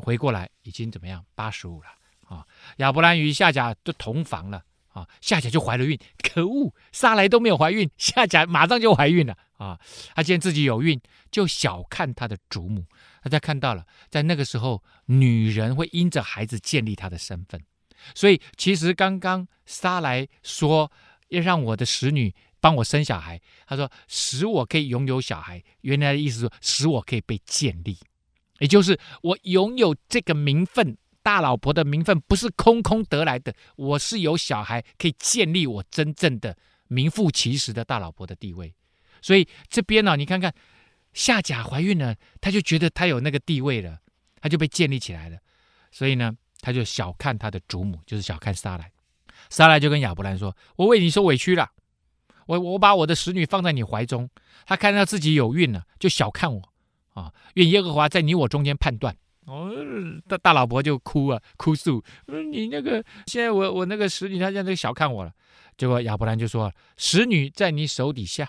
[0.00, 1.24] 回过来已经怎么样？
[1.34, 1.88] 八十五了
[2.28, 2.46] 啊！
[2.76, 5.98] 亚伯兰与夏甲就同房了啊，夏甲就怀了孕。
[6.22, 9.78] 可恶，撒莱都没有怀孕，夏甲马上就怀孕了啊！
[10.14, 12.84] 他见自己有孕，就小看他的祖母。
[13.22, 17.60] 大家看到了，在那个时候，女人会因着孩子建立她的身份。
[18.14, 20.90] 所以，其实刚刚撒莱说
[21.28, 27.98] 要让我的使女帮我生小孩，他说使我可以拥有小孩，原来的意思说使我可以被建立，
[28.60, 30.96] 也就是我拥有这个名分，
[31.28, 38.72] 大老婆的名分不是空空得来的，我是有小孩可以建立我真正的名副其实的大老婆的地位。
[39.20, 40.54] 所以这边呢、你看看。
[41.14, 43.98] 夏甲怀孕了，他就觉得他有那个地位了，
[44.40, 45.36] 他就被建立起来了。
[45.90, 48.90] 所以呢，他就小看他的祖母，就是小看撒莱。
[49.50, 51.68] 撒莱就跟亚伯兰说：“我为你受委屈了，
[52.46, 54.30] 我我把我的使女放在你怀中，
[54.66, 56.62] 他看到自己有孕了，就小看我
[57.14, 57.34] 啊！
[57.54, 59.16] 愿耶和华在你我中间判断。”
[59.48, 59.72] 哦，
[60.28, 62.04] 大大老婆就哭啊，哭诉
[62.52, 65.32] ：“你那个现在我我那个使女，她现在都小看我了。”
[65.76, 68.48] 结果亚伯兰就说：“使女在你手底下。”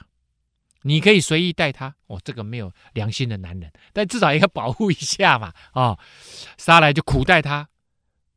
[0.84, 6.00] 你可以随意待他，哦，这个没有良心的男人，但至少也要保护一下嘛，啊、哦，
[6.58, 7.68] 撒莱就苦待她，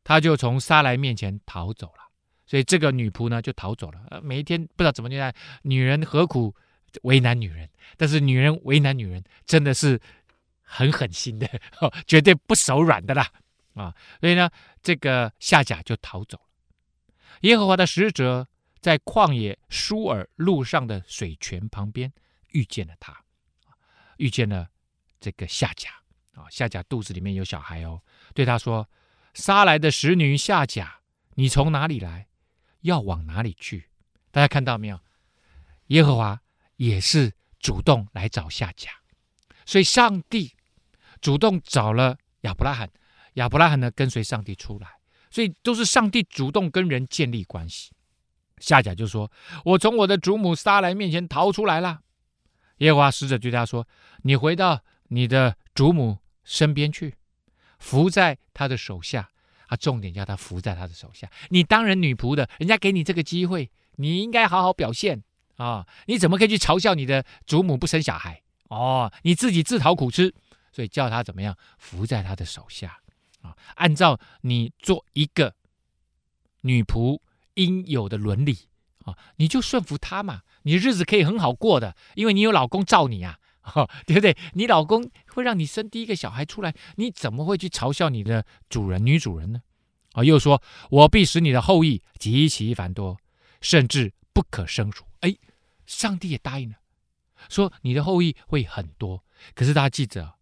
[0.03, 2.09] 她就从撒莱面前逃走了，
[2.45, 6.53] 所以这个女仆呢就逃走了，每一天不知道怎么样，女人何苦
[7.03, 7.69] 为难女人？
[7.95, 9.97] 但是女人为难女人真的是
[10.63, 11.47] 很狠心的，
[11.79, 13.31] 哦、绝对不手软的啦，
[13.75, 14.49] 啊、所以呢，
[14.81, 16.43] 这个夏甲就逃走了。
[17.41, 18.47] 耶和华的使者
[18.81, 22.11] 在旷野舒尔路上的水泉旁边。
[22.53, 23.23] 遇见了他，
[24.17, 24.69] 遇见了
[25.19, 25.89] 这个夏甲
[26.35, 28.03] 啊，夏甲肚子里面有小孩哦，
[28.35, 28.87] 对他说
[29.33, 30.99] ：“杀来的使女夏甲，
[31.33, 32.27] 你从哪里来？
[32.81, 33.89] 要往哪里去？”
[34.29, 34.99] 大家看到没有？
[35.87, 36.39] 耶和华
[36.75, 38.91] 也是主动来找夏甲，
[39.65, 40.53] 所以上帝
[41.21, 42.89] 主动找了亚伯拉罕，
[43.33, 44.87] 亚伯拉罕呢跟随上帝出来，
[45.29, 47.91] 所以都是上帝主动跟人建立关系。
[48.59, 49.31] 夏甲就说
[49.65, 52.01] ：“我从我的祖母撒莱面前逃出来了。”
[52.77, 53.87] 耶和华使者对他说
[54.23, 57.15] ：“你回到你的祖母身边去，
[57.79, 59.29] 伏在他的手下。
[59.67, 61.27] 啊，重点叫他伏在他的手下。
[61.49, 65.23] 你当人女仆的，人家给你这个机会，你应该好好表现
[65.55, 65.87] 啊！
[66.05, 68.42] 你怎么可以去嘲笑你的祖母不生小孩？
[68.73, 70.33] 哦，你自己自讨苦吃。
[70.71, 71.55] 所以叫他怎么样？
[71.77, 72.99] 伏在他的手下
[73.43, 73.55] 啊！
[73.75, 75.53] 按照你做一个
[76.61, 77.19] 女仆
[77.53, 78.57] 应有的伦理
[79.05, 83.37] 啊，你就顺服他嘛。”你日子可以很好过的，因为你有老公罩你啊，
[83.75, 84.35] 哦，对不对？
[84.53, 89.61] 你老公会让你生第一个小孩出来，你怎么会去嘲笑你的主人、女主人呢？
[90.13, 93.17] 啊、又说我必使你的后裔极其繁多，
[93.61, 95.03] 甚至不可胜数。
[95.19, 95.35] 哎，
[95.85, 96.77] 上帝也答应了，
[97.49, 99.23] 说你的后裔会很多。
[99.53, 100.33] 可是大家记着，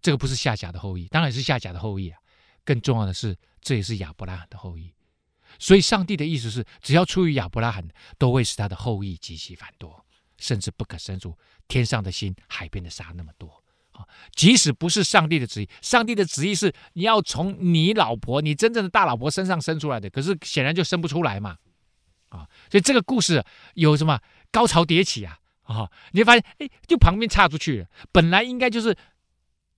[0.00, 2.18] 这个不是夏甲的后裔，当然是夏甲的后裔啊。
[2.64, 4.92] 更重要的是，这也是亚伯拉罕的后裔。
[5.58, 7.86] 所以，上帝的意思是，只要出于亚伯拉罕，
[8.18, 10.04] 都会使他的后裔极其繁多，
[10.38, 11.36] 甚至不可胜数。
[11.68, 13.62] 天上的星，海边的沙那么多！
[14.34, 21.58] 即使不是上帝的旨意，上帝的旨意是你要从你老婆、你真正的大老婆身上生出来的，可是显然就生不出来嘛！
[22.30, 25.38] 啊，所以这个故事有什么高潮迭起啊？
[25.64, 27.86] 啊，你会发现，哎，就旁边岔出去了。
[28.12, 28.96] 本来应该就是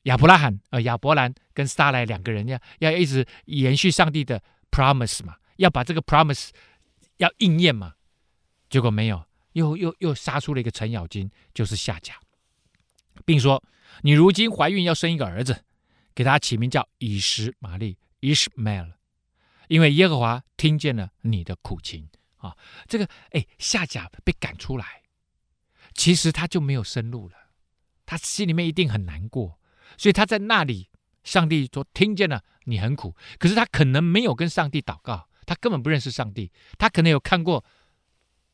[0.02, 5.36] 亚伯拉罕、呃亚伯兰跟撒莱两个人要要一直延续上帝的 promise 嘛。
[5.56, 6.50] 要把这个 promise
[7.16, 7.94] 要应验嘛？
[8.68, 12.14] 结果没有，又又又杀出了一个程咬金，就是夏甲，
[13.24, 13.64] 并说
[14.02, 15.64] ：“你如今怀孕要生一个儿子，
[16.14, 18.92] 给他起名叫以实玛利 （Ishmael），
[19.68, 22.54] 因为耶和华听见了你的苦情啊。”
[22.86, 24.84] 这个哎，夏甲被赶出来，
[25.96, 27.34] 其实他就没有生路了，
[28.04, 29.58] 他心里面一定很难过，
[29.96, 30.90] 所以他在那里，
[31.24, 35.28] 上帝说听见了你很苦，可是他可能没有跟上帝祷告。
[35.46, 37.64] 他根本不认识上帝，他可能有看过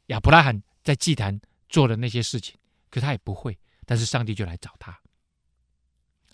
[0.08, 1.40] 亚伯拉罕在祭坛
[1.70, 2.54] 做的那些事情，
[2.90, 3.58] 可他也不会。
[3.86, 5.00] 但是上帝就来找他，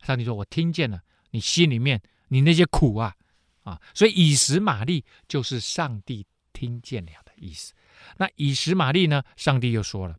[0.02, 1.00] 上帝说：“我听见了
[1.30, 3.14] 你心里面你那些苦啊
[3.62, 7.72] 啊！”所以以实玛利就是上帝听见了的意思。
[8.16, 9.22] 那以实玛利呢？
[9.36, 10.18] 上帝又说了：“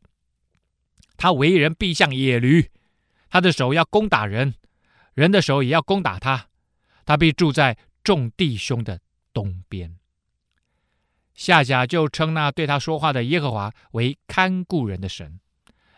[1.19, 2.71] 他为人必像野驴，
[3.29, 4.55] 他的手要攻打人，
[5.13, 6.47] 人的手也要攻打他，
[7.05, 9.01] 他必住在众弟兄的
[9.33, 9.97] 东边。”
[11.35, 15.41] 夏甲就称那对他说话的耶和华为看顾人的神，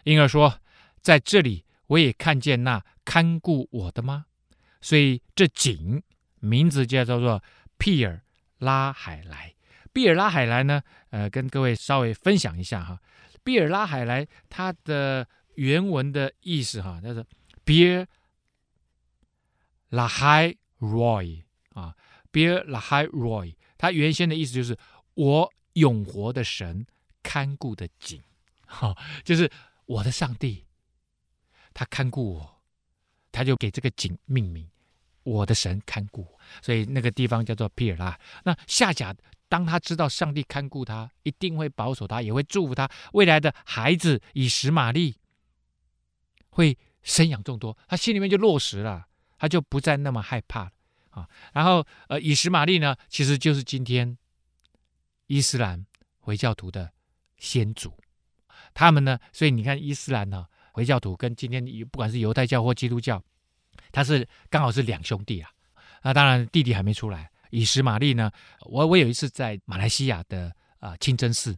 [0.05, 0.59] 因而说，
[1.01, 4.25] 在这里我也看见那看顾我的吗？
[4.81, 6.01] 所以这井
[6.39, 7.43] 名字就叫做
[7.77, 8.23] 毗尔
[8.57, 9.53] 拉海莱。
[9.93, 12.99] 毗尔拉海莱呢，呃，跟各位稍微分享一下哈。
[13.43, 17.25] 比尔拉海莱它的原文的意思哈，叫做
[17.65, 18.07] Beer
[19.89, 21.95] Lahai Roi 啊
[22.31, 24.77] ，Beer Lahai Roi，它原先的意思就是
[25.13, 26.85] 我永活的神
[27.21, 28.21] 看顾的井，
[28.65, 29.51] 哈，就是
[29.85, 30.65] 我的上帝，
[31.73, 32.61] 他看顾我，
[33.31, 34.69] 他就给这个井命名，
[35.23, 36.25] 我的神看顾，
[36.61, 38.17] 所以那个地方叫做比尔拉。
[38.43, 39.13] 那下甲
[39.51, 45.17] 当他知道上帝看顾他，一定会保守他，也会祝福他未来的孩子以实玛利
[46.51, 50.71] 会生养众多，他心里面就落实了，他就不再那么害怕了
[51.09, 51.27] 啊。
[51.51, 54.17] 然后呃，以实玛利呢，其实就是今天
[55.27, 55.85] 伊斯兰
[56.19, 56.93] 回教徒的
[57.35, 57.93] 先祖，
[58.73, 63.21] 他们呢，所以你看伊斯兰呢，回教徒跟今天不管是犹太教或基督教，
[63.91, 65.51] 他是刚好是两兄弟啊。
[66.03, 67.29] 那当然弟弟还没出来。
[67.51, 68.31] 以实玛利呢，
[68.61, 71.55] 我我有一次在马来西亚的啊清真寺，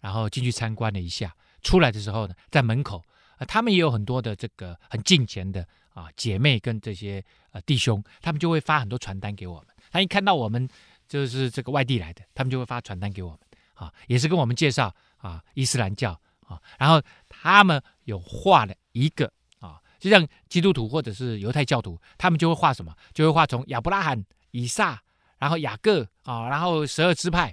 [0.00, 3.02] 然后进去参观了一下，出来的时候呢，在门口。
[3.48, 9.68] 他们也有很多的这个很近前的啊姐妹跟这些呃弟兄，他们就会发很多传单给我们。
[9.90, 10.68] 他一看到我们
[11.08, 13.38] 就是这个外地来的，他们就会发传单给我们
[13.72, 16.12] 啊，也是跟我们介绍啊伊斯兰教
[16.46, 16.60] 啊。
[16.78, 17.00] 然后
[17.30, 22.94] 他们有画了一个啊，就像基督徒或者是犹太教徒，他们就会画什么？
[23.14, 25.02] 就会画从亚伯拉罕、以撒，
[25.40, 27.52] 然后雅各啊，然后十二支派。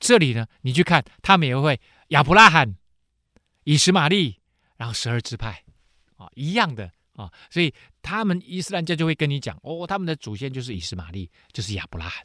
[0.00, 2.74] 这里呢，你去看，他们也会亚伯拉罕、
[3.62, 4.38] 以实玛利。
[4.80, 5.62] 然后十二支派，
[6.16, 7.70] 啊，一样的啊，所以
[8.00, 12.24] 他们伊斯兰教就会跟你讲，哦，他们的祖先就是以实玛利，就是亚伯拉罕，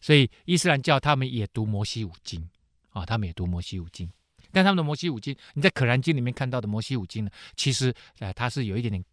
[0.00, 2.44] 所以伊斯兰教他们也读摩西五经，
[2.88, 4.10] 啊，他们也读摩西五经，
[4.50, 9.04] 但他们的摩西五经，你在可兰经里面看到的摩西五经呢，其实呃它是有一点点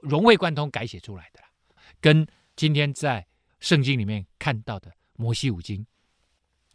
[0.00, 1.46] 融会贯通改写出来的啦，
[2.00, 3.24] 跟今天在
[3.60, 5.86] 圣经里面看到的摩西五经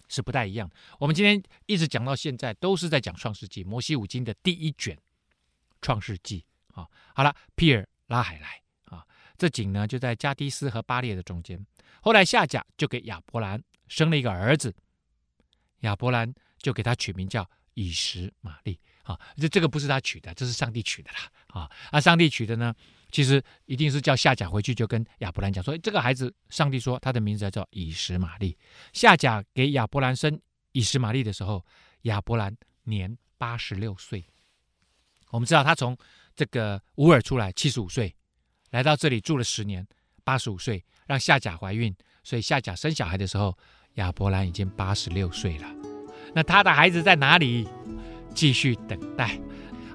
[0.08, 0.76] 是不太一样的。
[1.00, 4.98] 我们今天一直讲到现在，都是在讲创世纪，摩西五经的第一卷。
[5.84, 9.04] 创世纪啊，好了，皮尔拉海莱啊，
[9.36, 11.66] 这井呢就在加低斯和巴列的中间。
[12.02, 14.72] 后来夏甲就给亚伯兰生了一个儿子，
[15.80, 19.20] 亚伯兰就给他取名叫以实玛利啊。
[19.38, 21.72] 这这个不是他取的，这是上帝取的啦啊。
[21.92, 22.76] 那上帝取的呢，
[23.12, 28.58] 其实一定是叫夏甲回去就跟亚伯兰讲说，这个孩子，上帝说他的名字叫以实玛利。
[28.94, 30.40] 夏甲给亚伯兰生
[30.72, 31.66] 以实玛利的时候，
[32.04, 34.24] 亚伯兰年八十六岁。
[35.30, 35.98] 我们知道他从
[36.36, 38.16] 这个乌尔出来，七十五岁，
[38.72, 39.86] 来到这里住了十年，
[40.24, 43.58] 八十五岁，让夏甲怀孕，所以夏甲生小孩的时候，
[43.96, 45.68] 亚伯兰已经八十六岁了。
[46.34, 47.68] 那他的孩子在哪里？
[48.34, 49.38] 继续等待。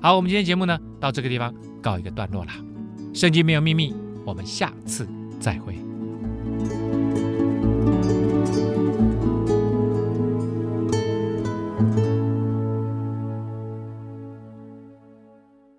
[0.03, 2.76] 好，我们今天节目呢，到这个地方告一个段落了。
[3.17, 3.95] 圣经没有秘密，
[4.27, 5.09] 我们下次
[5.41, 5.75] 再会。